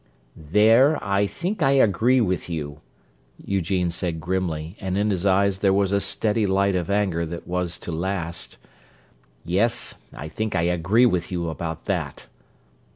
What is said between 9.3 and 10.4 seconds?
"Yes, I